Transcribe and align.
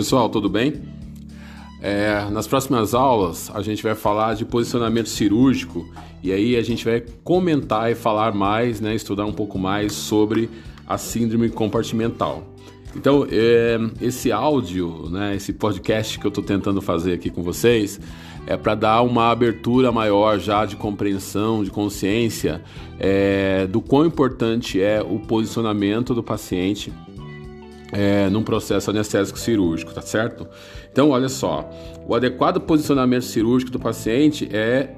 Pessoal, 0.00 0.30
tudo 0.30 0.48
bem? 0.48 0.80
É, 1.82 2.24
nas 2.30 2.46
próximas 2.46 2.94
aulas 2.94 3.50
a 3.54 3.60
gente 3.60 3.82
vai 3.82 3.94
falar 3.94 4.32
de 4.32 4.46
posicionamento 4.46 5.10
cirúrgico 5.10 5.86
e 6.22 6.32
aí 6.32 6.56
a 6.56 6.62
gente 6.62 6.86
vai 6.86 7.04
comentar 7.22 7.92
e 7.92 7.94
falar 7.94 8.32
mais, 8.32 8.80
né, 8.80 8.94
estudar 8.94 9.26
um 9.26 9.32
pouco 9.34 9.58
mais 9.58 9.92
sobre 9.92 10.48
a 10.86 10.96
síndrome 10.96 11.50
compartimental. 11.50 12.42
Então, 12.96 13.26
é, 13.30 13.78
esse 14.00 14.32
áudio, 14.32 15.10
né, 15.10 15.36
esse 15.36 15.52
podcast 15.52 16.18
que 16.18 16.26
eu 16.26 16.30
estou 16.30 16.42
tentando 16.42 16.80
fazer 16.80 17.12
aqui 17.12 17.28
com 17.28 17.42
vocês, 17.42 18.00
é 18.46 18.56
para 18.56 18.74
dar 18.74 19.02
uma 19.02 19.30
abertura 19.30 19.92
maior 19.92 20.38
já 20.38 20.64
de 20.64 20.76
compreensão, 20.76 21.62
de 21.62 21.70
consciência 21.70 22.62
é, 22.98 23.66
do 23.66 23.82
quão 23.82 24.06
importante 24.06 24.80
é 24.80 25.02
o 25.02 25.18
posicionamento 25.18 26.14
do 26.14 26.22
paciente 26.22 26.90
é, 27.92 28.28
num 28.30 28.42
processo 28.42 28.90
anestésico 28.90 29.38
cirúrgico, 29.38 29.92
tá 29.92 30.02
certo? 30.02 30.46
Então, 30.90 31.10
olha 31.10 31.28
só, 31.28 31.68
o 32.06 32.14
adequado 32.14 32.60
posicionamento 32.60 33.24
cirúrgico 33.24 33.70
do 33.70 33.78
paciente 33.78 34.48
é 34.52 34.94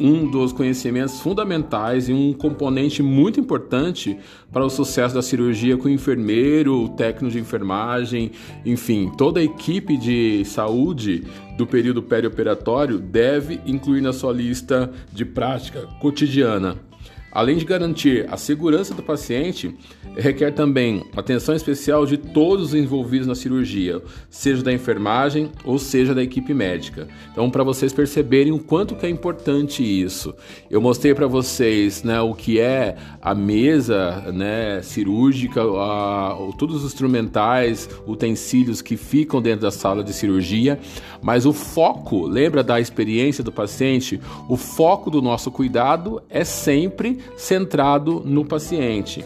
um 0.00 0.28
dos 0.28 0.52
conhecimentos 0.52 1.20
fundamentais 1.20 2.08
e 2.08 2.12
um 2.12 2.32
componente 2.32 3.02
muito 3.02 3.38
importante 3.38 4.18
para 4.52 4.64
o 4.64 4.70
sucesso 4.70 5.14
da 5.14 5.22
cirurgia 5.22 5.76
com 5.76 5.86
o 5.86 5.90
enfermeiro, 5.90 6.84
o 6.84 6.88
técnico 6.88 7.32
de 7.32 7.38
enfermagem, 7.38 8.32
enfim, 8.64 9.10
toda 9.16 9.40
a 9.40 9.44
equipe 9.44 9.96
de 9.96 10.44
saúde 10.44 11.24
do 11.56 11.66
período 11.66 12.02
perioperatório 12.02 12.98
deve 12.98 13.60
incluir 13.66 14.00
na 14.00 14.12
sua 14.12 14.32
lista 14.32 14.90
de 15.12 15.24
prática 15.24 15.86
cotidiana. 16.00 16.76
Além 17.34 17.56
de 17.56 17.64
garantir 17.64 18.26
a 18.30 18.36
segurança 18.36 18.94
do 18.94 19.02
paciente, 19.02 19.74
requer 20.16 20.52
também 20.52 21.04
atenção 21.16 21.52
especial 21.52 22.06
de 22.06 22.16
todos 22.16 22.66
os 22.66 22.74
envolvidos 22.74 23.26
na 23.26 23.34
cirurgia, 23.34 24.00
seja 24.30 24.62
da 24.62 24.72
enfermagem 24.72 25.50
ou 25.64 25.76
seja 25.76 26.14
da 26.14 26.22
equipe 26.22 26.54
médica. 26.54 27.08
Então, 27.32 27.50
para 27.50 27.64
vocês 27.64 27.92
perceberem 27.92 28.52
o 28.52 28.60
quanto 28.60 28.94
que 28.94 29.04
é 29.04 29.08
importante 29.08 29.82
isso, 29.82 30.32
eu 30.70 30.80
mostrei 30.80 31.12
para 31.12 31.26
vocês 31.26 32.04
né, 32.04 32.20
o 32.20 32.34
que 32.34 32.60
é 32.60 32.96
a 33.20 33.34
mesa 33.34 34.32
né, 34.32 34.80
cirúrgica, 34.82 35.60
a, 35.60 36.36
todos 36.56 36.84
os 36.84 36.92
instrumentais, 36.92 37.88
utensílios 38.06 38.80
que 38.80 38.96
ficam 38.96 39.42
dentro 39.42 39.62
da 39.62 39.72
sala 39.72 40.04
de 40.04 40.12
cirurgia, 40.12 40.78
mas 41.20 41.46
o 41.46 41.52
foco, 41.52 42.26
lembra 42.26 42.62
da 42.62 42.78
experiência 42.78 43.42
do 43.42 43.50
paciente? 43.50 44.20
O 44.48 44.56
foco 44.56 45.10
do 45.10 45.20
nosso 45.20 45.50
cuidado 45.50 46.22
é 46.28 46.44
sempre 46.44 47.23
centrado 47.36 48.22
no 48.24 48.44
paciente. 48.44 49.24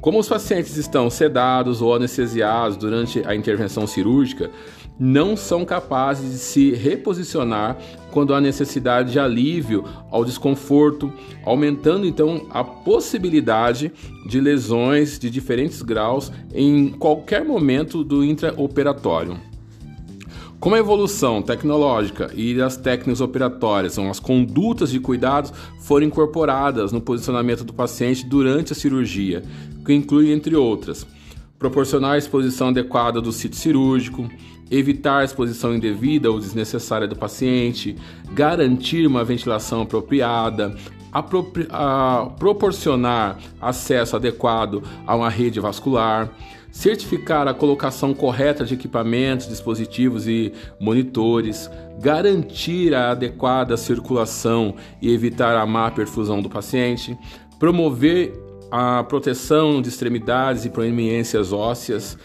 Como 0.00 0.18
os 0.18 0.28
pacientes 0.28 0.76
estão 0.76 1.10
sedados 1.10 1.82
ou 1.82 1.94
anestesiados 1.94 2.76
durante 2.76 3.22
a 3.26 3.34
intervenção 3.34 3.86
cirúrgica, 3.86 4.50
não 4.98 5.34
são 5.34 5.64
capazes 5.64 6.32
de 6.32 6.38
se 6.38 6.70
reposicionar 6.72 7.78
quando 8.10 8.34
há 8.34 8.40
necessidade 8.40 9.12
de 9.12 9.18
alívio 9.18 9.84
ao 10.10 10.24
desconforto, 10.24 11.12
aumentando 11.44 12.06
então 12.06 12.46
a 12.50 12.62
possibilidade 12.62 13.92
de 14.26 14.40
lesões 14.40 15.18
de 15.18 15.30
diferentes 15.30 15.80
graus 15.80 16.30
em 16.54 16.90
qualquer 16.90 17.44
momento 17.44 18.04
do 18.04 18.22
intraoperatório. 18.22 19.49
Como 20.60 20.74
a 20.74 20.78
evolução 20.78 21.40
tecnológica 21.40 22.30
e 22.34 22.60
as 22.60 22.76
técnicas 22.76 23.22
operatórias 23.22 23.94
são 23.94 24.10
as 24.10 24.20
condutas 24.20 24.90
de 24.90 25.00
cuidados 25.00 25.54
foram 25.80 26.06
incorporadas 26.06 26.92
no 26.92 27.00
posicionamento 27.00 27.64
do 27.64 27.72
paciente 27.72 28.26
durante 28.26 28.74
a 28.74 28.76
cirurgia, 28.76 29.42
que 29.86 29.94
inclui, 29.94 30.30
entre 30.30 30.54
outras, 30.54 31.06
proporcionar 31.58 32.12
a 32.12 32.18
exposição 32.18 32.68
adequada 32.68 33.22
do 33.22 33.32
sítio 33.32 33.58
cirúrgico, 33.58 34.28
evitar 34.70 35.20
a 35.20 35.24
exposição 35.24 35.74
indevida 35.74 36.30
ou 36.30 36.38
desnecessária 36.38 37.08
do 37.08 37.16
paciente, 37.16 37.96
garantir 38.30 39.06
uma 39.06 39.24
ventilação 39.24 39.80
apropriada, 39.80 40.76
a 41.12 42.30
proporcionar 42.38 43.38
acesso 43.60 44.16
adequado 44.16 44.82
a 45.06 45.16
uma 45.16 45.28
rede 45.28 45.58
vascular, 45.58 46.30
certificar 46.70 47.48
a 47.48 47.54
colocação 47.54 48.14
correta 48.14 48.64
de 48.64 48.74
equipamentos, 48.74 49.48
dispositivos 49.48 50.28
e 50.28 50.52
monitores, 50.78 51.68
garantir 51.98 52.94
a 52.94 53.10
adequada 53.10 53.76
circulação 53.76 54.74
e 55.02 55.12
evitar 55.12 55.56
a 55.56 55.66
má 55.66 55.90
perfusão 55.90 56.40
do 56.40 56.48
paciente, 56.48 57.18
promover 57.58 58.32
a 58.70 59.02
proteção 59.02 59.82
de 59.82 59.88
extremidades 59.88 60.64
e 60.64 60.70
proeminências 60.70 61.52
ósseas, 61.52 62.16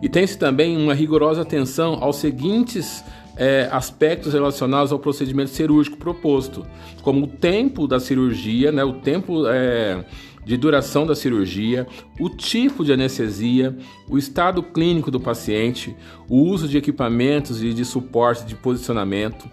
e 0.00 0.08
tem-se 0.08 0.38
também 0.38 0.76
uma 0.78 0.94
rigorosa 0.94 1.42
atenção 1.42 1.98
aos 2.00 2.16
seguintes 2.16 3.04
é, 3.40 3.70
aspectos 3.72 4.34
relacionados 4.34 4.92
ao 4.92 4.98
procedimento 4.98 5.48
cirúrgico 5.48 5.96
proposto, 5.96 6.66
como 7.00 7.24
o 7.24 7.26
tempo 7.26 7.88
da 7.88 7.98
cirurgia, 7.98 8.70
né, 8.70 8.84
o 8.84 8.92
tempo 8.92 9.48
é, 9.48 10.04
de 10.44 10.58
duração 10.58 11.06
da 11.06 11.14
cirurgia, 11.14 11.86
o 12.20 12.28
tipo 12.28 12.84
de 12.84 12.92
anestesia, 12.92 13.74
o 14.10 14.18
estado 14.18 14.62
clínico 14.62 15.10
do 15.10 15.18
paciente, 15.18 15.96
o 16.28 16.36
uso 16.36 16.68
de 16.68 16.76
equipamentos 16.76 17.62
e 17.62 17.72
de 17.72 17.82
suporte 17.82 18.44
de 18.44 18.54
posicionamento, 18.54 19.48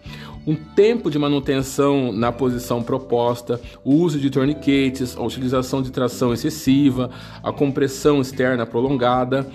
um 0.46 0.56
tempo 0.56 1.10
de 1.10 1.18
manutenção 1.18 2.12
na 2.12 2.32
posição 2.32 2.84
proposta, 2.84 3.60
o 3.86 3.96
uso 3.96 4.20
de 4.20 4.30
torniquetes, 4.30 5.16
a 5.16 5.22
utilização 5.22 5.82
de 5.82 5.92
tração 5.92 6.34
excessiva, 6.34 7.10
a 7.42 7.54
compressão 7.54 8.20
externa 8.22 8.66
prolongada. 8.66 9.50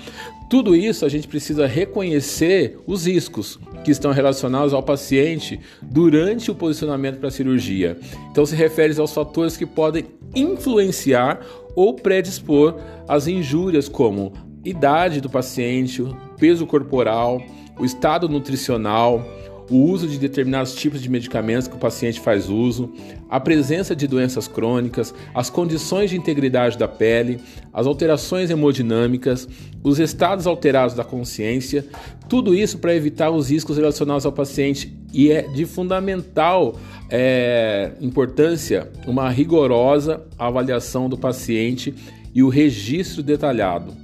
Tudo 0.52 0.76
isso 0.76 1.06
a 1.06 1.08
gente 1.08 1.26
precisa 1.26 1.66
reconhecer 1.66 2.78
os 2.86 3.06
riscos 3.06 3.58
que 3.82 3.90
estão 3.90 4.12
relacionados 4.12 4.74
ao 4.74 4.82
paciente 4.82 5.58
durante 5.80 6.50
o 6.50 6.54
posicionamento 6.54 7.16
para 7.16 7.28
a 7.28 7.30
cirurgia. 7.30 7.96
Então 8.30 8.44
se 8.44 8.54
refere 8.54 8.94
aos 9.00 9.14
fatores 9.14 9.56
que 9.56 9.64
podem 9.64 10.04
influenciar 10.34 11.40
ou 11.74 11.94
predispor 11.94 12.78
as 13.08 13.26
injúrias 13.26 13.88
como 13.88 14.34
idade 14.62 15.22
do 15.22 15.30
paciente, 15.30 16.04
peso 16.38 16.66
corporal, 16.66 17.42
o 17.78 17.86
estado 17.86 18.28
nutricional, 18.28 19.26
o 19.70 19.76
uso 19.76 20.06
de 20.06 20.18
determinados 20.18 20.74
tipos 20.74 21.00
de 21.00 21.08
medicamentos 21.08 21.68
que 21.68 21.74
o 21.74 21.78
paciente 21.78 22.20
faz 22.20 22.48
uso, 22.48 22.92
a 23.28 23.40
presença 23.40 23.96
de 23.96 24.06
doenças 24.06 24.46
crônicas, 24.46 25.14
as 25.34 25.48
condições 25.48 26.10
de 26.10 26.16
integridade 26.16 26.76
da 26.76 26.88
pele, 26.88 27.40
as 27.72 27.86
alterações 27.86 28.50
hemodinâmicas, 28.50 29.48
os 29.82 29.98
estados 29.98 30.46
alterados 30.46 30.94
da 30.94 31.04
consciência, 31.04 31.86
tudo 32.28 32.54
isso 32.54 32.78
para 32.78 32.94
evitar 32.94 33.30
os 33.30 33.50
riscos 33.50 33.76
relacionados 33.76 34.26
ao 34.26 34.32
paciente 34.32 34.96
e 35.12 35.30
é 35.30 35.42
de 35.42 35.66
fundamental 35.66 36.74
é, 37.10 37.92
importância 38.00 38.90
uma 39.06 39.28
rigorosa 39.28 40.22
avaliação 40.38 41.08
do 41.08 41.18
paciente 41.18 41.94
e 42.34 42.42
o 42.42 42.48
registro 42.48 43.22
detalhado. 43.22 43.94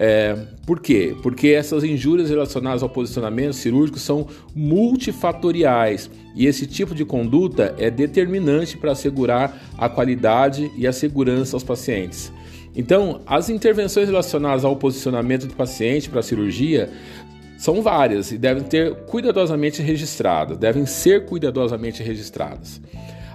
É, 0.00 0.36
por 0.64 0.78
quê? 0.78 1.16
Porque 1.24 1.48
essas 1.48 1.82
injúrias 1.82 2.30
relacionadas 2.30 2.84
ao 2.84 2.88
posicionamento 2.88 3.54
cirúrgico 3.54 3.98
são 3.98 4.28
multifatoriais 4.54 6.08
e 6.36 6.46
esse 6.46 6.68
tipo 6.68 6.94
de 6.94 7.04
conduta 7.04 7.74
é 7.76 7.90
determinante 7.90 8.78
para 8.78 8.92
assegurar 8.92 9.60
a 9.76 9.88
qualidade 9.88 10.70
e 10.76 10.86
a 10.86 10.92
segurança 10.92 11.56
aos 11.56 11.64
pacientes. 11.64 12.32
Então, 12.76 13.22
as 13.26 13.50
intervenções 13.50 14.06
relacionadas 14.06 14.64
ao 14.64 14.76
posicionamento 14.76 15.48
do 15.48 15.54
paciente 15.54 16.08
para 16.08 16.20
a 16.20 16.22
cirurgia 16.22 16.90
são 17.58 17.82
várias 17.82 18.30
e 18.30 18.38
devem 18.38 18.62
ter 18.62 18.94
cuidadosamente 19.06 19.82
registradas, 19.82 20.56
devem 20.56 20.86
ser 20.86 21.26
cuidadosamente 21.26 22.04
registradas. 22.04 22.80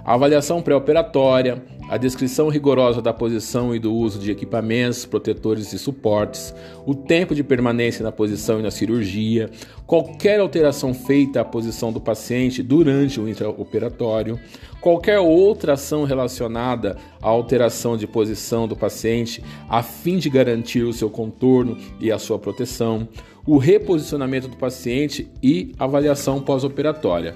A 0.04 0.12
avaliação 0.12 0.60
pré-operatória, 0.60 1.64
a 1.88 1.96
descrição 1.96 2.50
rigorosa 2.50 3.00
da 3.00 3.10
posição 3.10 3.74
e 3.74 3.78
do 3.78 3.90
uso 3.90 4.18
de 4.18 4.30
equipamentos, 4.30 5.06
protetores 5.06 5.72
e 5.72 5.78
suportes, 5.78 6.54
o 6.84 6.94
tempo 6.94 7.34
de 7.34 7.42
permanência 7.42 8.02
na 8.02 8.12
posição 8.12 8.60
e 8.60 8.62
na 8.62 8.70
cirurgia, 8.70 9.48
qualquer 9.86 10.40
alteração 10.40 10.92
feita 10.92 11.40
à 11.40 11.44
posição 11.44 11.90
do 11.90 12.02
paciente 12.02 12.62
durante 12.62 13.18
o 13.18 13.26
intraoperatório, 13.26 14.38
qualquer 14.78 15.20
outra 15.20 15.72
ação 15.72 16.04
relacionada 16.04 16.98
à 17.22 17.28
alteração 17.30 17.96
de 17.96 18.06
posição 18.06 18.68
do 18.68 18.76
paciente 18.76 19.42
a 19.70 19.82
fim 19.82 20.18
de 20.18 20.28
garantir 20.28 20.82
o 20.82 20.92
seu 20.92 21.08
contorno 21.08 21.78
e 21.98 22.12
a 22.12 22.18
sua 22.18 22.38
proteção, 22.38 23.08
o 23.46 23.56
reposicionamento 23.56 24.48
do 24.48 24.56
paciente 24.58 25.30
e 25.42 25.72
avaliação 25.78 26.42
pós-operatória. 26.42 27.34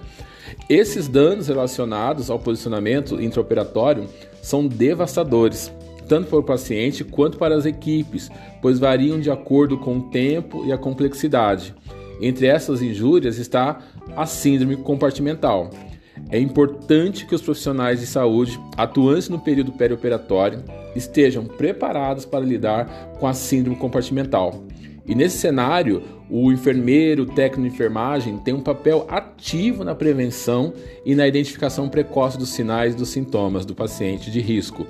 Esses 0.68 1.08
danos 1.08 1.48
relacionados 1.48 2.30
ao 2.30 2.38
posicionamento 2.38 3.20
intraoperatório 3.20 4.06
são 4.42 4.66
devastadores, 4.66 5.72
tanto 6.08 6.28
para 6.28 6.38
o 6.38 6.42
paciente 6.42 7.04
quanto 7.04 7.38
para 7.38 7.54
as 7.54 7.66
equipes, 7.66 8.30
pois 8.60 8.78
variam 8.78 9.20
de 9.20 9.30
acordo 9.30 9.78
com 9.78 9.98
o 9.98 10.02
tempo 10.10 10.64
e 10.64 10.72
a 10.72 10.78
complexidade. 10.78 11.74
Entre 12.20 12.46
essas 12.46 12.82
injúrias 12.82 13.38
está 13.38 13.78
a 14.16 14.26
síndrome 14.26 14.76
compartimental. 14.76 15.70
É 16.30 16.38
importante 16.38 17.26
que 17.26 17.34
os 17.34 17.40
profissionais 17.40 18.00
de 18.00 18.06
saúde 18.06 18.60
atuantes 18.76 19.28
no 19.28 19.38
período 19.38 19.72
perioperatório 19.72 20.62
estejam 20.94 21.44
preparados 21.44 22.24
para 22.24 22.44
lidar 22.44 23.12
com 23.18 23.26
a 23.26 23.32
síndrome 23.32 23.78
compartimental 23.78 24.67
E 25.08 25.14
nesse 25.14 25.38
cenário, 25.38 26.02
o 26.28 26.52
enfermeiro, 26.52 27.22
o 27.22 27.26
técnico 27.26 27.66
de 27.66 27.74
enfermagem 27.74 28.36
tem 28.36 28.52
um 28.52 28.60
papel 28.60 29.06
ativo 29.08 29.82
na 29.82 29.94
prevenção 29.94 30.74
e 31.04 31.14
na 31.14 31.26
identificação 31.26 31.88
precoce 31.88 32.36
dos 32.36 32.50
sinais 32.50 32.92
e 32.92 32.96
dos 32.96 33.08
sintomas 33.08 33.64
do 33.64 33.74
paciente 33.74 34.30
de 34.30 34.40
risco, 34.40 34.86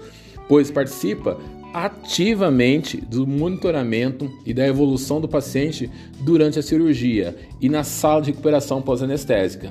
pois 0.49 0.73
participa 0.73 1.39
ativamente 1.73 2.97
do 2.97 3.27
monitoramento 3.27 4.29
e 4.45 4.53
da 4.53 4.67
evolução 4.67 5.21
do 5.21 5.29
paciente 5.29 5.89
durante 6.21 6.59
a 6.59 6.63
cirurgia 6.63 7.37
e 7.61 7.69
na 7.69 7.85
sala 7.85 8.23
de 8.23 8.33
recuperação 8.33 8.83
pós-anestésica. 8.83 9.71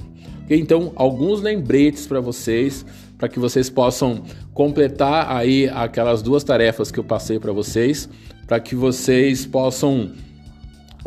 Então, 0.49 0.93
alguns 0.95 1.41
lembretes 1.41 2.07
para 2.07 2.21
vocês, 2.21 2.85
para 3.17 3.27
que 3.27 3.37
vocês 3.37 3.69
possam 3.69 4.23
completar 4.53 5.29
aí 5.35 5.67
aquelas 5.67 6.21
duas 6.21 6.43
tarefas 6.43 6.89
que 6.89 6.99
eu 6.99 7.03
passei 7.03 7.37
para 7.37 7.51
vocês, 7.51 8.07
para 8.47 8.59
que 8.61 8.73
vocês 8.73 9.45
possam 9.45 10.11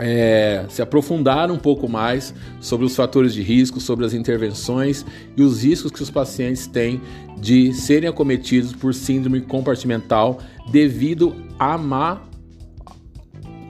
é, 0.01 0.65
se 0.69 0.83
aprofundar 0.83 1.51
um 1.51 1.59
pouco 1.59 1.89
mais 1.89 2.35
sobre 2.61 2.87
os 2.87 2.97
fatores 2.97 3.35
de 3.35 3.43
risco, 3.43 3.81
sobre 3.81 4.05
as 4.05 4.15
intervenções 4.15 5.05
e 5.37 5.43
os 5.43 5.63
riscos 5.63 5.91
que 5.91 6.03
os 6.03 6.11
pacientes 6.11 6.67
têm 6.67 7.01
de 7.39 7.73
serem 7.73 8.09
acometidos 8.09 8.73
por 8.73 8.95
síndrome 8.95 9.41
compartimental 9.41 10.39
devido 10.71 11.35
a 11.59 11.77
má, 11.77 12.23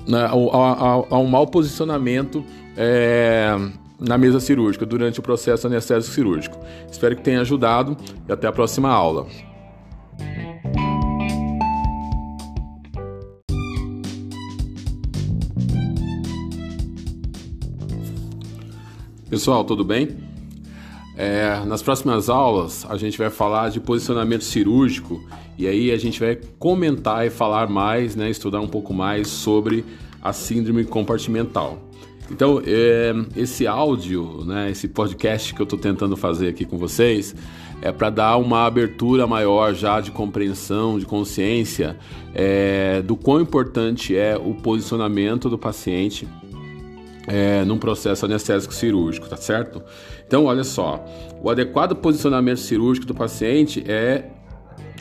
né, 0.07 0.27
ao, 0.27 0.55
ao, 1.13 1.27
mau 1.27 1.47
posicionamento 1.47 2.45
é, 2.77 3.57
na 3.99 4.17
mesa 4.17 4.41
cirúrgica 4.41 4.87
durante 4.87 5.21
o 5.21 5.23
processo 5.23 5.67
anestésico 5.67 6.15
cirúrgico. 6.15 6.59
Espero 6.91 7.17
que 7.17 7.23
tenha 7.23 7.41
ajudado 7.41 7.97
e 8.29 8.33
até 8.33 8.47
a 8.47 8.53
próxima 8.53 8.89
aula. 8.89 9.27
Pessoal, 19.31 19.63
tudo 19.63 19.85
bem? 19.85 20.09
É, 21.17 21.63
nas 21.65 21.81
próximas 21.81 22.29
aulas 22.29 22.85
a 22.91 22.97
gente 22.97 23.17
vai 23.17 23.31
falar 23.31 23.71
de 23.71 23.79
posicionamento 23.79 24.43
cirúrgico 24.43 25.25
e 25.57 25.69
aí 25.69 25.93
a 25.93 25.97
gente 25.97 26.19
vai 26.19 26.37
comentar 26.59 27.25
e 27.25 27.31
falar 27.31 27.69
mais, 27.69 28.17
né, 28.17 28.29
estudar 28.29 28.61
um 28.61 28.67
pouco 28.67 28.93
mais 28.93 29.29
sobre 29.29 29.85
a 30.21 30.33
síndrome 30.33 30.85
compartimental. 30.85 31.79
Então, 32.29 32.61
é, 32.67 33.13
esse 33.37 33.69
áudio, 33.69 34.45
né, 34.45 34.69
esse 34.73 34.89
podcast 34.89 35.55
que 35.55 35.63
eu 35.63 35.65
estou 35.65 35.79
tentando 35.79 36.17
fazer 36.17 36.49
aqui 36.49 36.65
com 36.65 36.77
vocês, 36.77 37.33
é 37.81 37.93
para 37.93 38.11
dar 38.11 38.37
uma 38.37 38.67
abertura 38.67 39.29
maior 39.29 39.75
já 39.75 40.01
de 40.01 40.11
compreensão, 40.11 40.99
de 40.99 41.07
consciência 41.07 41.97
é, 42.35 43.01
do 43.03 43.15
quão 43.15 43.41
importante 43.41 44.17
é 44.17 44.37
o 44.37 44.55
posicionamento 44.55 45.49
do 45.49 45.57
paciente 45.57 46.27
é, 47.31 47.65
num 47.65 47.79
processo 47.79 48.27
anestésico 48.27 48.75
cirúrgico, 48.75 49.29
tá 49.29 49.37
certo? 49.37 49.81
Então, 50.27 50.47
olha 50.47 50.65
só, 50.65 51.05
o 51.41 51.49
adequado 51.49 51.95
posicionamento 51.95 52.59
cirúrgico 52.59 53.07
do 53.07 53.15
paciente 53.15 53.85
é 53.87 54.25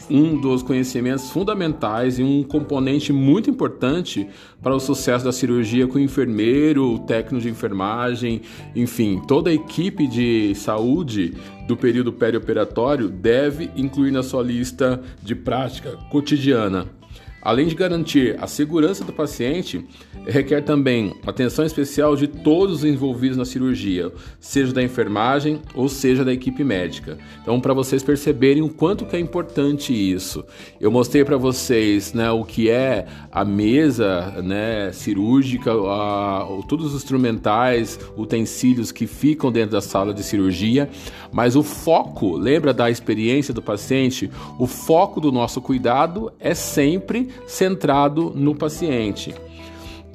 um 0.10 0.40
dos 0.40 0.64
conhecimentos 0.64 1.30
fundamentais 1.30 2.18
e 2.18 2.24
um 2.24 2.44
componente 2.44 3.12
muito 3.12 3.50
importante 3.50 4.28
para 4.62 4.76
o 4.76 4.80
sucesso 4.80 5.26
da 5.26 5.32
cirurgia 5.32 5.88
com 5.88 5.98
o 5.98 6.02
enfermeiro, 6.02 6.94
o 6.94 7.00
técnico 7.00 7.44
de 7.44 7.50
enfermagem, 7.50 8.42
enfim, 8.76 9.22
toda 9.28 9.50
a 9.50 9.54
equipe 9.54 10.08
de 10.08 10.54
saúde 10.56 11.34
do 11.68 11.78
período 11.78 12.12
perioperatório 12.12 13.08
deve 13.08 13.70
incluir 13.76 14.12
na 14.12 14.24
sua 14.24 14.42
lista 14.42 15.02
de 15.22 15.36
prática 15.36 15.98
cotidiana. 16.12 16.99
Além 17.42 17.68
de 17.68 17.76
garantir 17.76 18.36
a 18.40 18.48
segurança 18.48 19.04
do 19.04 19.14
paciente, 19.14 19.86
requer 20.26 20.62
também 20.62 21.16
atenção 21.26 21.66
especial 21.66 22.16
de 22.16 22.28
todos 22.28 22.80
os 22.80 22.86
envolvidos 22.86 23.38
na 23.38 23.46
cirurgia, 23.46 24.12
seja 24.40 24.74
da 24.74 24.84
enfermagem 24.84 25.62
ou 25.74 25.88
seja 25.88 26.26
da 26.26 26.34
equipe 26.34 26.64
médica. 26.64 27.18
Então, 27.42 27.60
para 27.60 27.74
vocês 27.74 28.04
perceberem 28.04 28.62
o 28.62 28.70
quanto 28.70 29.06
que 29.06 29.16
é 29.16 29.20
importante 29.20 29.94
isso, 29.94 30.44
eu 30.82 30.92
mostrei 30.92 31.24
para 31.24 31.38
vocês 31.38 32.14
né, 32.14 32.30
o 32.30 32.44
que 32.44 32.70
é 32.70 33.06
a 33.32 33.46
mesa 33.46 34.42
né, 34.44 34.92
cirúrgica, 34.92 35.72
a, 35.72 36.46
todos 36.68 36.94
os 36.94 36.96
instrumentais, 36.96 37.98
utensílios 38.18 38.92
que 38.92 39.08
ficam 39.08 39.52
dentro 39.52 39.72
da 39.72 39.82
sala 39.82 40.14
de 40.14 40.24
cirurgia, 40.24 40.90
mas 41.32 41.56
o 41.56 41.64
foco, 41.64 42.36
lembra 42.36 42.74
da 42.74 42.90
experiência 42.90 43.54
do 43.54 43.62
paciente? 43.62 44.30
O 44.58 44.68
foco 44.68 45.22
do 45.22 45.32
nosso 45.32 45.62
cuidado 45.62 46.32
é 46.40 46.54
sempre 46.54 47.29
centrado 47.48 48.32
no 48.36 48.56
paciente. 48.56 49.34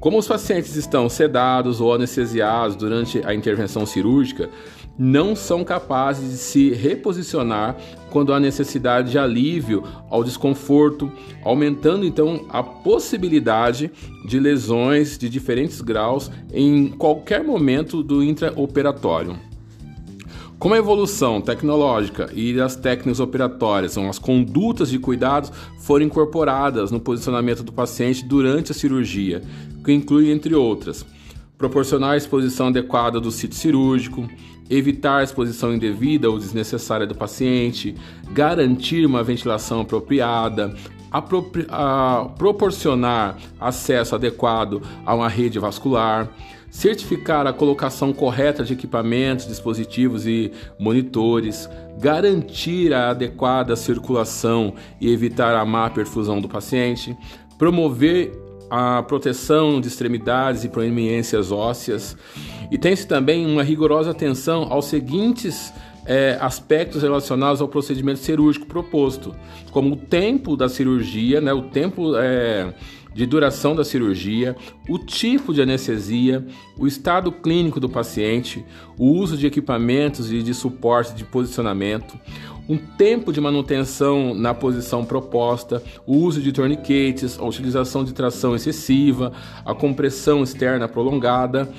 Como 0.00 0.18
os 0.18 0.28
pacientes 0.28 0.76
estão 0.76 1.08
sedados 1.08 1.80
ou 1.80 1.94
anestesiados 1.94 2.76
durante 2.76 3.22
a 3.24 3.34
intervenção 3.34 3.86
cirúrgica, 3.86 4.50
não 4.98 5.34
são 5.34 5.64
capazes 5.64 6.30
de 6.30 6.36
se 6.36 6.70
reposicionar 6.70 7.76
quando 8.10 8.32
há 8.32 8.38
necessidade 8.38 9.10
de 9.10 9.18
alívio 9.18 9.82
ao 10.08 10.22
desconforto, 10.22 11.10
aumentando 11.42 12.04
então 12.04 12.44
a 12.48 12.62
possibilidade 12.62 13.90
de 14.26 14.38
lesões 14.38 15.18
de 15.18 15.28
diferentes 15.28 15.80
graus 15.80 16.30
em 16.52 16.88
qualquer 16.88 17.42
momento 17.42 18.02
do 18.02 18.22
intraoperatório. 18.22 19.53
Como 20.64 20.72
a 20.74 20.78
evolução 20.78 21.42
tecnológica 21.42 22.30
e 22.32 22.58
as 22.58 22.74
técnicas 22.74 23.20
operatórias 23.20 23.92
são 23.92 24.08
as 24.08 24.18
condutas 24.18 24.88
de 24.88 24.98
cuidados 24.98 25.52
foram 25.80 26.06
incorporadas 26.06 26.90
no 26.90 26.98
posicionamento 26.98 27.62
do 27.62 27.70
paciente 27.70 28.24
durante 28.24 28.72
a 28.72 28.74
cirurgia, 28.74 29.42
que 29.84 29.92
inclui, 29.92 30.30
entre 30.30 30.54
outras, 30.54 31.04
proporcionar 31.58 32.12
a 32.12 32.16
exposição 32.16 32.68
adequada 32.68 33.20
do 33.20 33.30
sítio 33.30 33.58
cirúrgico, 33.58 34.26
evitar 34.70 35.18
a 35.18 35.22
exposição 35.22 35.74
indevida 35.74 36.30
ou 36.30 36.38
desnecessária 36.38 37.06
do 37.06 37.14
paciente, 37.14 37.94
garantir 38.32 39.04
uma 39.04 39.22
ventilação 39.22 39.82
apropriada, 39.82 40.74
proporcionar 42.38 43.36
acesso 43.60 44.14
adequado 44.14 44.80
a 45.04 45.14
uma 45.14 45.28
rede 45.28 45.58
vascular, 45.58 46.34
certificar 46.74 47.46
a 47.46 47.52
colocação 47.52 48.12
correta 48.12 48.64
de 48.64 48.72
equipamentos, 48.72 49.46
dispositivos 49.46 50.26
e 50.26 50.50
monitores, 50.76 51.70
garantir 52.00 52.92
a 52.92 53.10
adequada 53.10 53.76
circulação 53.76 54.74
e 55.00 55.10
evitar 55.10 55.54
a 55.54 55.64
má 55.64 55.88
perfusão 55.88 56.40
do 56.40 56.48
paciente, 56.48 57.16
promover 57.56 58.32
a 58.68 59.04
proteção 59.04 59.80
de 59.80 59.86
extremidades 59.86 60.64
e 60.64 60.68
proeminências 60.68 61.52
ósseas, 61.52 62.16
e 62.72 62.76
tem-se 62.76 63.06
também 63.06 63.46
uma 63.46 63.62
rigorosa 63.62 64.10
atenção 64.10 64.66
aos 64.68 64.86
seguintes 64.86 65.72
é, 66.04 66.36
aspectos 66.40 67.02
relacionados 67.02 67.60
ao 67.60 67.68
procedimento 67.68 68.18
cirúrgico 68.18 68.66
proposto, 68.66 69.32
como 69.70 69.94
o 69.94 69.96
tempo 69.96 70.56
da 70.56 70.68
cirurgia, 70.68 71.40
né, 71.40 71.52
o 71.52 71.62
tempo 71.62 72.16
é, 72.16 72.74
de 73.14 73.24
duração 73.24 73.74
da 73.74 73.84
cirurgia, 73.84 74.56
o 74.88 74.98
tipo 74.98 75.54
de 75.54 75.62
anestesia, 75.62 76.44
o 76.76 76.86
estado 76.86 77.30
clínico 77.30 77.78
do 77.78 77.88
paciente, 77.88 78.64
o 78.98 79.06
uso 79.12 79.36
de 79.36 79.46
equipamentos 79.46 80.32
e 80.32 80.42
de 80.42 80.52
suporte 80.52 81.14
de 81.14 81.24
posicionamento, 81.24 82.18
um 82.68 82.78
tempo 82.78 83.32
de 83.32 83.40
manutenção 83.40 84.34
na 84.34 84.54
posição 84.54 85.04
proposta, 85.04 85.82
o 86.06 86.16
uso 86.16 86.40
de 86.40 86.50
torniquetes, 86.50 87.38
a 87.38 87.44
utilização 87.44 88.02
de 88.02 88.14
tração 88.14 88.54
excessiva, 88.54 89.32
a 89.64 89.74
compressão 89.74 90.42
externa 90.42 90.88
prolongada. 90.88 91.70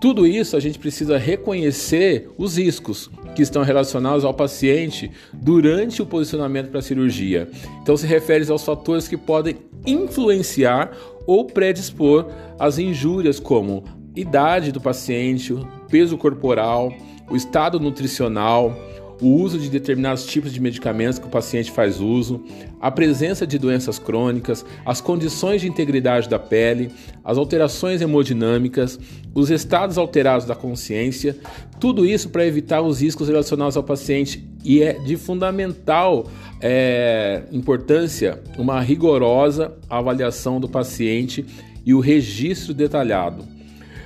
Tudo 0.00 0.26
isso 0.26 0.56
a 0.56 0.60
gente 0.60 0.78
precisa 0.78 1.18
reconhecer 1.18 2.30
os 2.38 2.56
riscos 2.56 3.10
que 3.34 3.42
estão 3.42 3.62
relacionados 3.62 4.24
ao 4.24 4.32
paciente 4.32 5.10
durante 5.32 6.00
o 6.00 6.06
posicionamento 6.06 6.70
para 6.70 6.78
a 6.78 6.82
cirurgia. 6.82 7.48
Então 7.82 7.96
se 7.96 8.06
refere 8.06 8.48
aos 8.50 8.64
fatores 8.64 9.08
que 9.08 9.16
podem 9.16 9.56
influenciar 9.84 10.92
ou 11.26 11.44
predispor 11.44 12.26
as 12.58 12.78
injúrias 12.78 13.40
como 13.40 13.84
idade 14.14 14.70
do 14.70 14.80
paciente, 14.80 15.54
peso 15.88 16.16
corporal, 16.16 16.92
o 17.28 17.36
estado 17.36 17.78
nutricional, 17.80 18.76
o 19.20 19.28
uso 19.28 19.58
de 19.58 19.68
determinados 19.68 20.24
tipos 20.24 20.52
de 20.52 20.60
medicamentos 20.60 21.18
que 21.18 21.26
o 21.26 21.30
paciente 21.30 21.70
faz 21.70 22.00
uso, 22.00 22.42
a 22.80 22.90
presença 22.90 23.46
de 23.46 23.58
doenças 23.58 23.98
crônicas, 23.98 24.64
as 24.84 25.00
condições 25.00 25.60
de 25.60 25.68
integridade 25.68 26.28
da 26.28 26.38
pele, 26.38 26.90
as 27.24 27.36
alterações 27.36 28.00
hemodinâmicas, 28.00 28.98
os 29.34 29.50
estados 29.50 29.98
alterados 29.98 30.46
da 30.46 30.54
consciência, 30.54 31.36
tudo 31.80 32.06
isso 32.06 32.30
para 32.30 32.46
evitar 32.46 32.80
os 32.80 33.00
riscos 33.00 33.28
relacionados 33.28 33.76
ao 33.76 33.82
paciente 33.82 34.48
e 34.64 34.82
é 34.82 34.92
de 34.94 35.16
fundamental 35.16 36.26
é, 36.60 37.42
importância 37.52 38.40
uma 38.56 38.80
rigorosa 38.80 39.72
avaliação 39.88 40.60
do 40.60 40.68
paciente 40.68 41.44
e 41.84 41.94
o 41.94 42.00
registro 42.00 42.74
detalhado. 42.74 43.57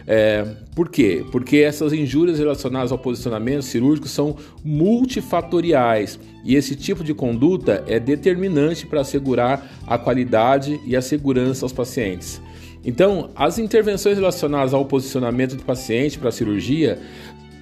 É, 0.07 0.45
por 0.75 0.89
quê? 0.89 1.25
Porque 1.31 1.59
essas 1.59 1.93
injúrias 1.93 2.39
relacionadas 2.39 2.91
ao 2.91 2.99
posicionamento 2.99 3.63
cirúrgico 3.63 4.09
são 4.09 4.37
multifatoriais 4.65 6.19
e 6.45 6.57
esse 6.57 6.75
tipo 6.75 7.05
de 7.05 7.15
conduta 7.15 7.85
é 7.87 8.01
determinante 8.01 8.87
para 8.87 9.01
assegurar 9.01 9.65
a 9.87 9.97
qualidade 9.97 10.81
e 10.85 10.97
a 10.97 11.03
segurança 11.03 11.65
aos 11.65 11.73
pacientes. 11.73 12.41
Então, 12.85 13.31
as 13.37 13.59
intervenções 13.59 14.17
relacionadas 14.17 14.75
ao 14.75 14.85
posicionamento 14.85 15.55
do 15.55 15.63
paciente 15.63 16.19
para 16.19 16.31
a 16.31 16.33
cirurgia 16.33 16.99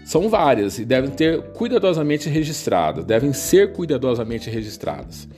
são 0.04 0.28
várias 0.28 0.78
e 0.78 0.84
devem 0.84 1.10
ter 1.10 1.42
cuidadosamente 1.52 2.28
registradas, 2.28 3.04
devem 3.04 3.32
ser 3.32 3.72
cuidadosamente 3.72 4.48
registradas. 4.48 5.28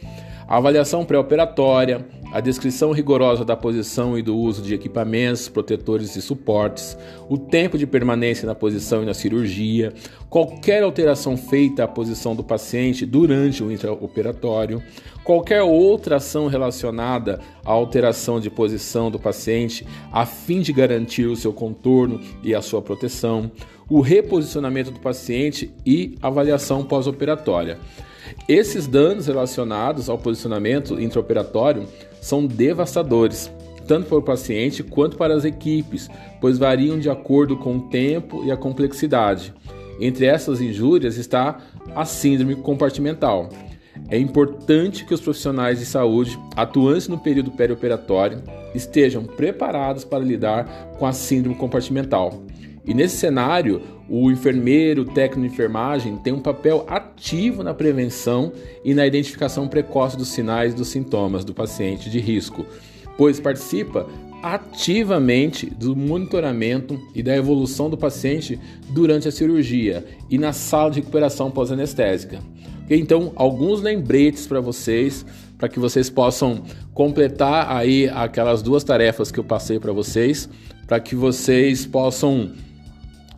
A 0.49 0.57
avaliação 0.57 1.05
pré-operatória, 1.05 2.07
a 2.33 2.41
descrição 2.41 2.93
rigorosa 2.93 3.45
da 3.45 3.55
posição 3.55 4.19
e 4.19 4.23
do 4.23 4.35
uso 4.35 4.63
de 4.63 4.75
equipamentos, 4.75 5.51
protetores 5.51 6.17
e 6.17 6.23
suportes, 6.23 6.97
o 7.29 7.37
tempo 7.37 7.77
de 7.77 7.87
permanência 7.87 8.47
na 8.47 8.55
posição 8.55 9.03
e 9.03 9.07
na 9.07 9.13
cirurgia, 9.13 9.93
qualquer 10.31 10.83
alteração 10.83 11.37
feita 11.37 11.85
à 11.85 11.89
posição 11.89 12.35
do 12.35 12.43
paciente 12.43 13.05
durante 13.05 13.63
o 13.63 13.71
intraoperatório, 13.71 14.83
qualquer 15.23 15.63
outra 15.63 16.17
ação 16.17 16.47
relacionada 16.47 17.39
à 17.65 17.71
alteração 17.71 18.41
de 18.41 18.49
posição 18.49 19.11
do 19.11 19.19
paciente 19.19 19.87
a 20.11 20.25
fim 20.25 20.63
de 20.63 20.73
garantir 20.73 21.27
o 21.27 21.37
seu 21.37 21.53
contorno 21.53 22.19
e 22.43 22.55
a 22.55 22.63
sua 22.63 22.81
proteção, 22.81 23.53
o 23.91 24.01
reposicionamento 24.01 24.91
do 24.91 25.01
paciente 25.01 25.71
e 25.85 26.17
avaliação 26.23 26.83
pós-operatória. 26.83 27.79
Esses 28.55 28.87
danos 28.87 29.29
relacionados 29.29 30.11
ao 30.11 30.19
posicionamento 30.19 31.01
intraoperatório 31.01 31.89
são 32.21 32.47
devastadores, 32.47 33.51
tanto 33.89 34.09
para 34.09 34.19
o 34.19 34.23
paciente 34.23 34.83
quanto 34.83 35.17
para 35.17 35.35
as 35.35 35.47
equipes, 35.47 36.11
pois 36.39 36.59
variam 36.59 36.99
de 36.99 37.09
acordo 37.09 37.57
com 37.57 37.79
o 37.79 37.89
tempo 37.89 38.45
e 38.45 38.53
a 38.53 38.57
complexidade. 38.57 39.55
Entre 39.99 40.27
essas 40.27 40.61
injúrias 40.61 41.17
está 41.17 41.61
a 41.97 42.05
síndrome 42.05 42.55
compartimental. 42.55 43.49
É 44.11 44.19
importante 44.19 45.07
que 45.07 45.15
os 45.15 45.21
profissionais 45.23 45.79
de 45.79 45.87
saúde 45.87 46.39
atuantes 46.55 47.09
no 47.09 47.17
período 47.17 47.53
perioperatório 47.53 48.43
estejam 48.75 49.25
preparados 49.25 50.05
para 50.05 50.23
lidar 50.23 50.91
com 50.99 51.07
a 51.07 51.15
síndrome 51.15 51.57
compartimental. 51.57 52.43
E 52.85 52.93
nesse 52.93 53.17
cenário, 53.17 53.81
o 54.09 54.31
enfermeiro, 54.31 55.03
o 55.03 55.05
técnico 55.05 55.49
de 55.49 55.55
enfermagem 55.55 56.17
tem 56.17 56.33
um 56.33 56.41
papel 56.41 56.85
ativo 56.89 57.63
na 57.63 57.73
prevenção 57.73 58.53
e 58.85 58.93
na 58.93 59.07
identificação 59.07 59.69
precoce 59.69 60.17
dos 60.17 60.29
sinais 60.29 60.73
e 60.73 60.77
dos 60.77 60.89
sintomas 60.89 61.45
do 61.45 61.55
paciente 61.55 62.11
de 62.11 62.19
risco, 62.19 62.67
pois 63.17 63.39
participa 63.39 64.07
ativamente 64.43 65.67
do 65.67 65.95
monitoramento 65.95 67.01
e 67.15 67.23
da 67.23 67.37
evolução 67.37 67.89
do 67.89 67.97
paciente 67.97 68.59
durante 68.91 69.29
a 69.29 69.33
cirurgia 69.33 70.05
e 70.29 70.37
na 70.37 70.53
sala 70.53 70.91
de 70.91 70.99
recuperação 70.99 71.49
pós-anestésica. 71.49 72.41
Então, 72.91 73.33
alguns 73.37 73.81
lembretes 73.81 74.47
para 74.47 74.61
vocês, 74.61 75.25
para 75.57 75.69
que 75.69 75.79
vocês 75.79 76.11
possam 76.11 76.65
completar 76.93 77.71
aí 77.71 78.09
aquelas 78.09 78.61
duas 78.61 78.83
tarefas 78.83 79.31
que 79.31 79.39
eu 79.39 79.45
passei 79.45 79.79
para 79.79 79.93
vocês, 79.93 80.49
para 80.89 80.99
que 80.99 81.15
vocês 81.15 81.87
possam 81.87 82.51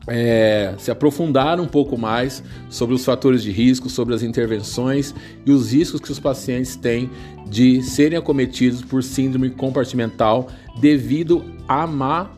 é, 0.06 0.74
se 0.78 0.90
aprofundar 0.90 1.60
um 1.60 1.66
pouco 1.66 1.98
mais 1.98 2.42
sobre 2.68 2.94
os 2.94 3.04
fatores 3.04 3.42
de 3.42 3.50
risco, 3.50 3.88
sobre 3.88 4.14
as 4.14 4.22
intervenções 4.22 5.14
e 5.44 5.50
os 5.50 5.72
riscos 5.72 6.00
que 6.00 6.12
os 6.12 6.18
pacientes 6.18 6.76
têm 6.76 7.10
de 7.46 7.82
serem 7.82 8.18
acometidos 8.18 8.82
por 8.82 9.02
síndrome 9.02 9.50
compartimental 9.50 10.48
devido 10.80 11.44
a 11.68 11.86
má, 11.86 12.30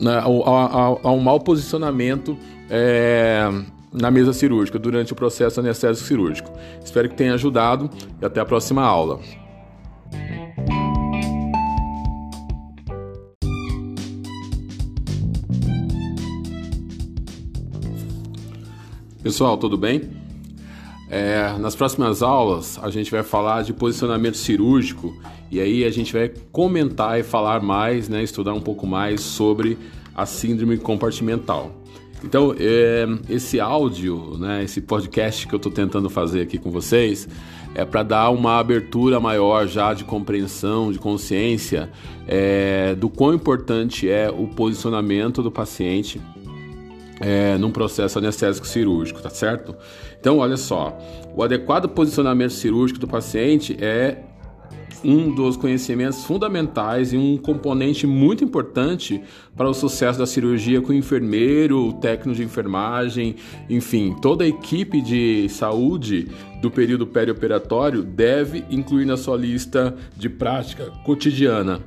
né, 0.00 0.18
ao, 0.18 0.48
ao, 0.48 1.00
ao 1.02 1.18
mau 1.18 1.40
posicionamento 1.40 2.36
é, 2.70 3.48
na 3.92 4.10
mesa 4.10 4.32
cirúrgica 4.32 4.78
durante 4.78 5.12
o 5.12 5.16
processo 5.16 5.60
anestésico 5.60 6.06
cirúrgico. 6.06 6.52
Espero 6.84 7.08
que 7.08 7.16
tenha 7.16 7.34
ajudado 7.34 7.90
e 8.20 8.24
até 8.24 8.40
a 8.40 8.44
próxima 8.44 8.82
aula. 8.82 9.20
Pessoal, 19.28 19.58
tudo 19.58 19.76
bem? 19.76 20.08
É, 21.10 21.52
nas 21.58 21.76
próximas 21.76 22.22
aulas 22.22 22.80
a 22.82 22.88
gente 22.88 23.10
vai 23.10 23.22
falar 23.22 23.60
de 23.60 23.74
posicionamento 23.74 24.38
cirúrgico 24.38 25.14
e 25.50 25.60
aí 25.60 25.84
a 25.84 25.90
gente 25.90 26.14
vai 26.14 26.32
comentar 26.50 27.20
e 27.20 27.22
falar 27.22 27.60
mais, 27.60 28.08
né, 28.08 28.22
estudar 28.22 28.54
um 28.54 28.60
pouco 28.62 28.86
mais 28.86 29.20
sobre 29.20 29.76
a 30.14 30.24
síndrome 30.24 30.78
compartimental. 30.78 31.74
Então, 32.24 32.54
é, 32.58 33.06
esse 33.28 33.60
áudio, 33.60 34.38
né, 34.38 34.64
esse 34.64 34.80
podcast 34.80 35.46
que 35.46 35.54
eu 35.54 35.58
estou 35.58 35.70
tentando 35.70 36.08
fazer 36.08 36.40
aqui 36.40 36.56
com 36.56 36.70
vocês 36.70 37.28
é 37.74 37.84
para 37.84 38.02
dar 38.02 38.30
uma 38.30 38.58
abertura 38.58 39.20
maior 39.20 39.68
já 39.68 39.92
de 39.92 40.04
compreensão, 40.04 40.90
de 40.90 40.98
consciência 40.98 41.90
é, 42.26 42.94
do 42.94 43.10
quão 43.10 43.34
importante 43.34 44.08
é 44.08 44.30
o 44.30 44.46
posicionamento 44.46 45.42
do 45.42 45.50
paciente 45.50 46.18
é, 47.20 47.56
num 47.58 47.70
processo 47.70 48.18
anestésico 48.18 48.66
cirúrgico, 48.66 49.20
tá 49.20 49.30
certo? 49.30 49.76
Então, 50.18 50.38
olha 50.38 50.56
só, 50.56 50.96
o 51.34 51.42
adequado 51.42 51.88
posicionamento 51.88 52.52
cirúrgico 52.52 53.00
do 53.00 53.08
paciente 53.08 53.76
é 53.80 54.24
um 55.04 55.32
dos 55.32 55.56
conhecimentos 55.56 56.24
fundamentais 56.24 57.12
e 57.12 57.16
um 57.16 57.36
componente 57.36 58.06
muito 58.06 58.44
importante 58.44 59.22
para 59.56 59.68
o 59.68 59.74
sucesso 59.74 60.18
da 60.18 60.26
cirurgia 60.26 60.80
com 60.80 60.90
o 60.90 60.94
enfermeiro, 60.94 61.88
o 61.88 61.92
técnico 61.92 62.36
de 62.36 62.44
enfermagem, 62.44 63.36
enfim, 63.68 64.16
toda 64.20 64.44
a 64.44 64.48
equipe 64.48 65.00
de 65.00 65.48
saúde 65.48 66.28
do 66.60 66.70
período 66.70 67.06
perioperatório 67.06 68.02
deve 68.02 68.64
incluir 68.70 69.04
na 69.04 69.16
sua 69.16 69.36
lista 69.36 69.94
de 70.16 70.28
prática 70.28 70.86
cotidiana. 71.04 71.80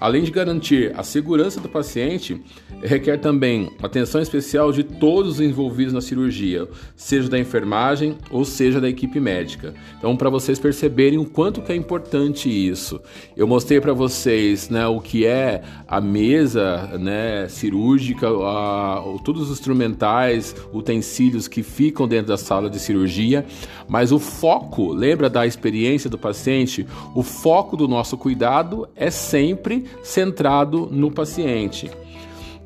Além 0.00 0.22
de 0.22 0.30
garantir 0.30 0.92
a 0.96 1.02
segurança 1.02 1.60
do 1.60 1.68
paciente, 1.68 2.40
requer 2.82 3.18
também 3.18 3.70
atenção 3.82 4.22
especial 4.22 4.72
de 4.72 4.82
todos 4.82 5.32
os 5.32 5.40
envolvidos 5.40 5.92
na 5.92 6.00
cirurgia, 6.00 6.66
seja 6.96 7.28
da 7.28 7.38
enfermagem 7.38 8.16
ou 8.30 8.42
seja 8.42 8.80
da 8.80 8.88
equipe 8.88 9.20
médica. 9.20 9.74
Então, 9.98 10.16
para 10.16 10.30
vocês 10.30 10.58
perceberem 10.58 11.18
o 11.18 11.26
quanto 11.26 11.60
que 11.60 11.70
é 11.70 11.76
importante 11.76 12.48
isso, 12.48 12.98
eu 13.36 13.46
mostrei 13.46 13.78
para 13.78 13.92
vocês 13.92 14.70
né, 14.70 14.86
o 14.86 15.00
que 15.00 15.26
é 15.26 15.62
a 15.86 16.00
mesa 16.00 16.98
né, 16.98 17.46
cirúrgica, 17.48 18.26
a, 18.26 19.02
todos 19.22 19.50
os 19.50 19.58
instrumentais, 19.58 20.56
utensílios 20.72 21.46
que 21.46 21.62
ficam 21.62 22.08
dentro 22.08 22.28
da 22.28 22.38
sala 22.38 22.70
de 22.70 22.78
cirurgia, 22.78 23.44
mas 23.86 24.12
o 24.12 24.18
foco, 24.18 24.92
lembra 24.92 25.28
da 25.28 25.46
experiência 25.46 26.08
do 26.08 26.16
paciente? 26.16 26.86
O 27.14 27.22
foco 27.22 27.76
do 27.76 27.86
nosso 27.86 28.16
cuidado 28.16 28.88
é 28.96 29.10
sempre 29.10 29.89
centrado 30.02 30.88
no 30.90 31.10
paciente. 31.10 31.90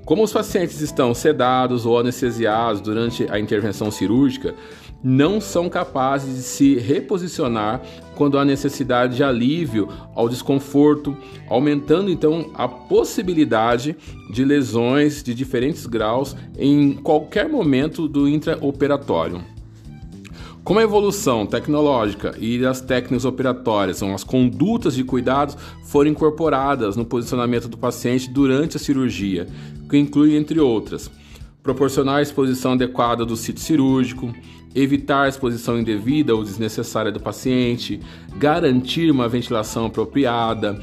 Como 0.04 0.22
os 0.22 0.32
pacientes 0.32 0.80
estão 0.82 1.14
sedados 1.14 1.86
ou 1.86 1.98
anestesiados 1.98 2.80
durante 2.82 3.26
a 3.30 3.40
intervenção 3.40 3.90
cirúrgica, 3.90 4.54
não 5.02 5.38
são 5.38 5.68
capazes 5.68 6.36
de 6.36 6.42
se 6.42 6.74
reposicionar 6.76 7.82
quando 8.14 8.38
há 8.38 8.44
necessidade 8.44 9.16
de 9.16 9.24
alívio 9.24 9.88
ao 10.14 10.28
desconforto, 10.28 11.16
aumentando 11.48 12.10
então 12.10 12.50
a 12.54 12.66
possibilidade 12.66 13.96
de 14.30 14.44
lesões 14.44 15.22
de 15.22 15.34
diferentes 15.34 15.84
graus 15.86 16.34
em 16.58 16.94
qualquer 16.94 17.48
momento 17.48 18.08
do 18.08 18.26
intraoperatório. 18.28 19.53
Como 20.64 20.80
a 20.80 20.82
evolução 20.82 21.44
tecnológica 21.44 22.34
e 22.38 22.64
as 22.64 22.80
técnicas 22.80 23.26
operatórias 23.26 23.98
são 23.98 24.14
as 24.14 24.24
condutas 24.24 24.94
de 24.94 25.04
cuidados 25.04 25.58
foram 25.84 26.10
incorporadas 26.10 26.96
no 26.96 27.04
posicionamento 27.04 27.68
do 27.68 27.76
paciente 27.76 28.30
durante 28.30 28.78
a 28.78 28.80
cirurgia, 28.80 29.46
que 29.90 29.98
inclui, 29.98 30.34
entre 30.34 30.58
outras, 30.58 31.10
proporcionar 31.62 32.16
a 32.16 32.22
exposição 32.22 32.72
adequada 32.72 33.26
do 33.26 33.36
sítio 33.36 33.62
cirúrgico, 33.62 34.32
evitar 34.74 35.24
a 35.24 35.28
exposição 35.28 35.78
indevida 35.78 36.34
ou 36.34 36.42
desnecessária 36.42 37.12
do 37.12 37.20
paciente, 37.20 38.00
garantir 38.38 39.10
uma 39.10 39.28
ventilação 39.28 39.84
apropriada, 39.84 40.80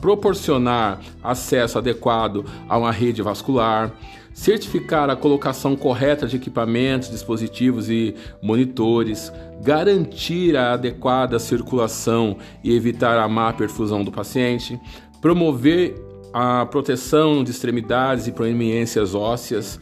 proporcionar 0.00 1.00
acesso 1.24 1.76
adequado 1.76 2.44
a 2.68 2.78
uma 2.78 2.92
rede 2.92 3.20
vascular, 3.20 3.92
certificar 4.34 5.10
a 5.10 5.16
colocação 5.16 5.76
correta 5.76 6.26
de 6.26 6.36
equipamentos, 6.36 7.10
dispositivos 7.10 7.90
e 7.90 8.14
monitores, 8.42 9.32
garantir 9.62 10.56
a 10.56 10.72
adequada 10.72 11.38
circulação 11.38 12.36
e 12.64 12.74
evitar 12.74 13.18
a 13.18 13.28
má 13.28 13.52
perfusão 13.52 14.02
do 14.02 14.10
paciente, 14.10 14.80
promover 15.20 15.94
a 16.32 16.64
proteção 16.66 17.44
de 17.44 17.50
extremidades 17.50 18.26
e 18.26 18.32
proeminências 18.32 19.14
ósseas, 19.14 19.78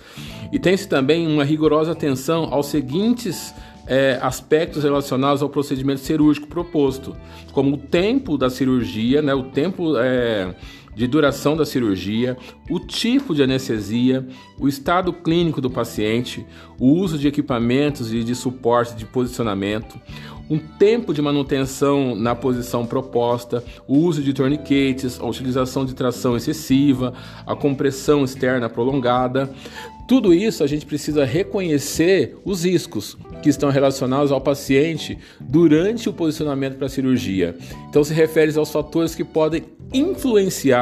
e 0.52 0.59
tem-se 0.59 0.88
também 0.88 1.26
uma 1.26 1.45
rigorosa 1.45 1.92
atenção 1.92 2.49
aos 2.52 2.66
seguintes 2.66 3.54
é, 3.87 4.19
aspectos 4.21 4.83
relacionados 4.83 5.42
ao 5.42 5.49
procedimento 5.49 6.00
cirúrgico 6.00 6.47
proposto, 6.47 7.16
como 7.52 7.75
o 7.75 7.78
tempo 7.78 8.37
da 8.37 8.50
cirurgia, 8.50 9.23
né, 9.23 9.35
o 9.35 9.45
tempo 9.45 9.97
é, 9.99 10.54
de 10.94 11.06
duração 11.06 11.56
da 11.56 11.64
cirurgia, 11.64 12.37
o 12.68 12.78
tipo 12.80 13.35
de 13.35 13.42
anestesia, 13.42 14.26
o 14.59 14.68
estado 14.68 15.12
clínico 15.12 15.61
do 15.61 15.70
paciente, 15.70 16.44
o 16.78 16.92
uso 16.92 17.18
de 17.18 17.28
equipamentos 17.28 18.12
e 18.12 18.23
de 18.23 18.35
suporte 18.35 18.94
de 18.94 19.04
posicionamento, 19.04 19.99
um 20.50 20.59
tempo 20.59 21.14
de 21.14 21.23
manutenção 21.23 22.16
na 22.16 22.35
posição 22.35 22.85
proposta, 22.85 23.62
o 23.87 23.99
uso 23.99 24.20
de 24.20 24.35
torniquetes, 24.35 25.20
a 25.20 25.26
utilização 25.26 25.87
de 25.87 25.94
tração 25.94 26.37
excessiva, 26.37 27.14
a 27.47 27.54
compressão 27.54 28.25
externa 28.25 28.68
prolongada. 28.68 29.49
Tudo 30.09 30.35
isso 30.35 30.64
a 30.64 30.66
gente 30.66 30.85
precisa 30.85 31.25
reconhecer 31.25 32.37
os 32.44 32.64
riscos 32.64 33.16
que 33.44 33.49
estão 33.49 33.70
relacionados 33.70 34.32
ao 34.32 34.40
paciente 34.40 35.16
durante 35.40 36.09
o 36.09 36.12
posicionamento 36.12 36.76
para 36.76 36.87
a 36.87 36.90
cirurgia. 36.90 37.56
Então 37.88 38.02
se 38.02 38.12
refere 38.12 38.52
aos 38.59 38.73
fatores 38.73 39.14
que 39.14 39.23
podem 39.23 39.62
influenciar 39.92 40.79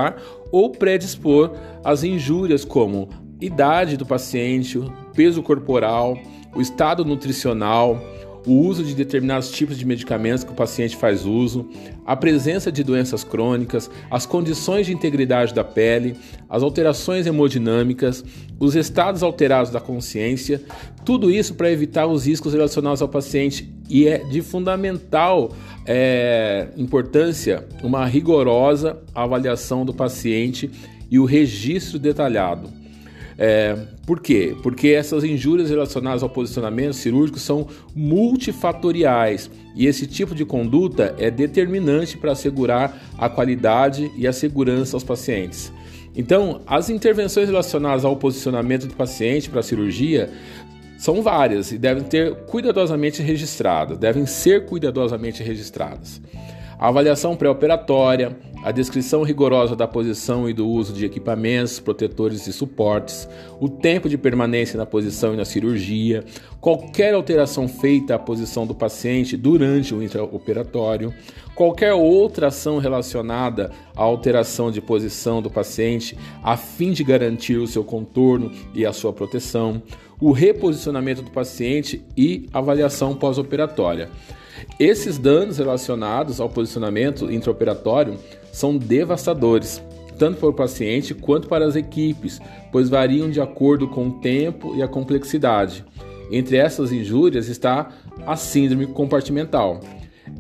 ou 0.51 0.71
predispor 0.71 1.53
as 1.85 2.03
injúrias 2.03 2.65
como 2.65 3.09
idade 3.41 3.97
do 3.97 4.07
paciente, 4.07 4.81
peso 5.15 5.43
corporal, 5.43 6.19
o 6.55 6.61
estado 6.61 7.05
nutricional, 7.05 8.01
o 8.49 8.67
uso 8.67 8.83
de 8.83 8.95
determinados 8.95 9.51
tipos 9.51 9.77
de 9.77 9.85
medicamentos 9.85 10.43
que 10.43 10.51
o 10.51 10.55
paciente 10.55 10.97
faz 10.97 11.27
uso, 11.27 11.69
a 12.07 12.17
presença 12.17 12.73
de 12.73 12.83
doenças 12.83 13.23
crônicas, 13.23 13.91
as 14.11 14.25
condições 14.25 14.87
de 14.87 14.95
integridade 14.95 15.53
da 15.53 15.63
pele, 15.63 16.17
as 16.49 16.63
alterações 16.63 17.27
hemodinâmicas, 17.27 18.25
os 18.59 18.75
estados 18.75 19.23
alterados 19.23 19.71
da 19.71 19.81
consciência, 19.81 20.63
tudo 21.05 21.31
isso 21.31 21.55
para 21.55 21.71
evitar 21.71 22.07
os 22.07 22.27
riscos 22.27 22.55
relacionados 22.55 23.03
ao 23.03 23.09
paciente 23.09 23.71
e 23.91 24.09
é 24.09 24.19
de 24.19 24.41
fundamental 24.41 25.53
é, 25.87 26.69
importância 26.77 27.67
uma 27.83 28.07
rigorosa 28.07 28.99
avaliação 29.15 29.85
do 29.85 29.93
paciente 29.93 30.71
e 31.11 31.19
o 31.19 31.27
registro 31.27 31.99
detalhado. 31.99 32.79
É, 33.41 33.77
por 34.05 34.19
quê? 34.19 34.57
Porque 34.65 34.89
essas 34.89 35.23
injúrias 35.23 35.71
relacionadas 35.71 36.25
ao 36.25 36.29
posicionamento 36.29 36.95
cirúrgico 36.95 37.39
são 37.39 37.69
multifatoriais 37.95 39.49
e 39.77 39.87
esse 39.87 40.09
tipo 40.09 40.35
de 40.35 40.45
conduta 40.45 41.15
é 41.19 41.31
determinante 41.31 42.19
para 42.19 42.33
assegurar 42.33 43.01
a 43.17 43.29
qualidade 43.29 44.11
e 44.17 44.27
a 44.27 44.33
segurança 44.33 44.97
aos 44.97 45.05
pacientes. 45.05 45.73
Então, 46.17 46.63
as 46.67 46.91
intervenções 46.91 47.49
relacionadas 47.49 48.05
ao 48.05 48.17
posicionamento 48.17 48.89
do 48.89 48.95
paciente 48.95 49.49
para 49.49 49.61
a 49.61 49.63
cirurgia 49.63 50.31
são 50.99 51.23
várias 51.23 51.71
e 51.71 51.79
devem 51.79 52.03
ter 52.03 52.35
cuidadosamente 52.47 53.23
registradas, 53.23 53.97
devem 53.99 54.27
ser 54.27 54.67
cuidadosamente 54.67 55.45
registradas. 55.45 56.21
A 56.77 56.89
avaliação 56.89 57.37
pré-operatória, 57.37 58.37
a 58.63 58.73
descrição 58.73 59.23
rigorosa 59.23 59.77
da 59.77 59.87
posição 59.87 60.49
e 60.49 60.53
do 60.53 60.69
uso 60.69 60.93
de 60.93 61.05
equipamentos, 61.05 61.79
protetores 61.79 62.47
e 62.47 62.53
suportes, 62.53 63.29
o 63.61 63.69
tempo 63.69 64.09
de 64.09 64.19
permanência 64.19 64.77
na 64.77 64.85
posição 64.85 65.33
e 65.33 65.37
na 65.37 65.45
cirurgia, 65.45 66.25
qualquer 66.61 67.15
alteração 67.15 67.69
feita 67.69 68.17
à 68.17 68.19
posição 68.19 68.67
do 68.67 68.75
paciente 68.75 69.37
durante 69.37 69.95
o 69.95 70.03
intraoperatório, 70.03 71.15
qualquer 71.55 71.95
outra 71.95 72.49
ação 72.49 72.79
relacionada 72.79 73.71
à 73.97 74.03
alteração 74.03 74.71
de 74.71 74.81
posição 74.81 75.41
do 75.41 75.51
paciente 75.51 76.19
a 76.43 76.57
fim 76.57 76.93
de 76.93 77.05
garantir 77.05 77.57
o 77.57 77.67
seu 77.67 77.85
contorno 77.85 78.51
e 78.75 78.85
a 78.85 78.93
sua 78.93 79.13
proteção, 79.13 79.83
o 80.21 80.33
reposicionamento 80.33 81.23
do 81.23 81.31
paciente 81.31 82.05
e 82.17 82.47
avaliação 82.53 83.15
pós-operatória. 83.15 84.11
Esses 84.79 85.19
danos 85.19 85.59
relacionados 85.59 86.41
ao 86.41 86.49
posicionamento 86.49 87.31
intraoperatório 87.31 88.19
são 88.59 88.77
devastadores, 88.77 89.81
tanto 90.19 90.41
para 90.41 90.49
o 90.49 90.53
paciente 90.53 91.15
quanto 91.15 91.47
para 91.47 91.65
as 91.65 91.77
equipes, 91.77 92.41
pois 92.73 92.89
variam 92.89 93.31
de 93.31 93.41
acordo 93.41 93.87
com 93.87 94.09
o 94.09 94.13
tempo 94.15 94.75
e 94.75 94.83
a 94.83 94.89
complexidade. 94.89 95.85
Entre 96.29 96.57
essas 96.57 96.91
injúrias 96.91 97.49
está 97.49 97.89
a 98.27 98.35
síndrome 98.35 98.89
compartimental. 98.89 99.79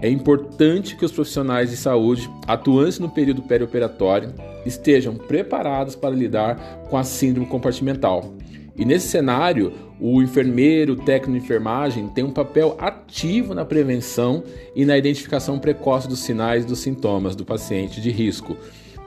É 0.00 0.10
importante 0.10 0.96
que 0.96 1.04
os 1.04 1.12
profissionais 1.12 1.70
de 1.70 1.76
saúde 1.76 2.28
atuantes 2.44 2.98
no 2.98 3.08
período 3.08 3.42
perioperatório 3.42 4.34
estejam 4.66 5.14
preparados 5.14 5.94
para 5.94 6.14
lidar 6.14 6.56
com 6.90 6.96
a 6.96 7.04
síndrome 7.04 7.46
compartimental. 7.46 8.34
E 8.78 8.84
nesse 8.84 9.08
cenário, 9.08 9.72
o 10.00 10.22
enfermeiro, 10.22 10.92
o 10.92 10.96
técnico 10.96 11.38
de 11.38 11.44
enfermagem 11.44 12.06
tem 12.08 12.22
um 12.22 12.30
papel 12.30 12.76
ativo 12.78 13.52
na 13.52 13.64
prevenção 13.64 14.44
e 14.74 14.84
na 14.84 14.96
identificação 14.96 15.58
precoce 15.58 16.06
dos 16.06 16.20
sinais 16.20 16.62
e 16.62 16.66
dos 16.68 16.78
sintomas 16.78 17.34
do 17.34 17.44
paciente 17.44 18.00
de 18.00 18.10
risco, 18.10 18.56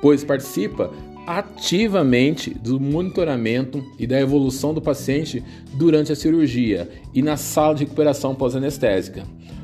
pois 0.02 0.26
participa 0.26 0.92
ativamente 1.26 2.54
do 2.54 2.80
monitoramento 2.80 3.82
e 3.98 4.06
da 4.06 4.20
evolução 4.20 4.74
do 4.74 4.82
paciente 4.82 5.42
durante 5.74 6.12
a 6.12 6.16
cirurgia 6.16 6.90
e 7.14 7.22
na 7.22 7.38
sala 7.38 7.76
de 7.76 7.86
recuperação 7.86 8.36
pós-anestésica. 8.36 9.24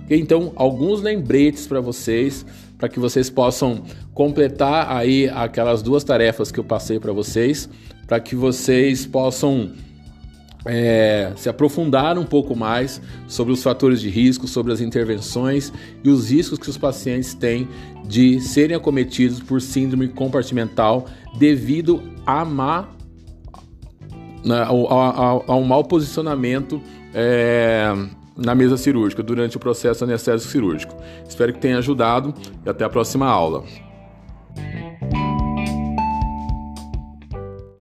Então, 0.09 0.53
alguns 0.55 1.01
lembretes 1.01 1.67
para 1.67 1.81
vocês, 1.81 2.45
para 2.77 2.87
que 2.87 2.99
vocês 2.99 3.29
possam 3.29 3.83
completar 4.13 4.95
aí 4.95 5.27
aquelas 5.27 5.81
duas 5.81 6.03
tarefas 6.03 6.49
que 6.49 6.59
eu 6.59 6.63
passei 6.63 6.97
para 6.97 7.11
vocês, 7.11 7.67
para 8.07 8.19
que 8.21 8.35
vocês 8.35 9.05
possam 9.05 9.71
é, 10.67 11.31
se 11.35 11.49
aprofundar 11.49 12.17
um 12.17 12.25
pouco 12.25 12.55
mais 12.55 13.01
sobre 13.27 13.53
os 13.53 13.63
fatores 13.63 14.01
de 14.01 14.09
risco, 14.09 14.47
sobre 14.47 14.73
as 14.73 14.81
intervenções 14.81 15.71
e 16.03 16.09
os 16.09 16.29
riscos 16.29 16.59
que 16.59 16.69
os 16.69 16.77
pacientes 16.77 17.33
têm 17.33 17.67
de 18.05 18.39
serem 18.39 18.75
acometidos 18.75 19.39
por 19.39 19.61
síndrome 19.61 20.07
compartimental 20.07 21.05
devido 21.37 22.01
a 22.25 22.43
má, 22.45 22.89
né, 24.45 24.63
ao, 24.63 24.91
ao, 25.49 25.63
mau 25.63 25.83
posicionamento 25.83 26.81
é, 27.13 27.93
na 28.35 28.53
mesa 28.53 28.77
cirúrgica 28.77 29.23
durante 29.23 29.57
o 29.57 29.59
processo 29.59 30.03
anestésico 30.03 30.51
cirúrgico. 30.51 30.95
Espero 31.27 31.53
que 31.53 31.59
tenha 31.59 31.77
ajudado 31.77 32.33
e 32.65 32.69
até 32.69 32.85
a 32.85 32.89
próxima 32.89 33.25
aula. 33.25 33.63